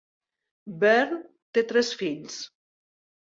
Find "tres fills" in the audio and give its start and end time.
1.73-2.39